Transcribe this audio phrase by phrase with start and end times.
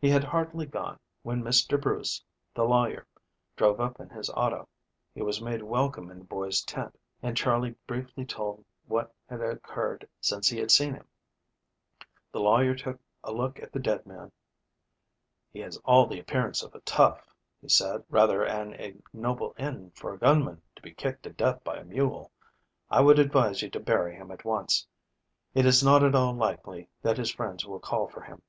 [0.00, 1.80] He had hardly gone, when Mr.
[1.80, 2.24] Bruce,
[2.56, 3.06] the lawyer,
[3.54, 4.68] drove up in his auto.
[5.14, 10.08] He was made welcome in the boys' tent and Charley briefly told what had occurred
[10.20, 11.06] since he had seen him.
[12.32, 14.32] The lawyer took a look at the dead man.
[15.52, 18.02] "He has all the appearance of a tough," he said.
[18.10, 22.32] "Rather an ignoble end for a gunman, to be kicked to death by a mule.
[22.90, 24.84] I would advise you to bury him at once.
[25.54, 28.42] It is not at all likely that his friends will call for him.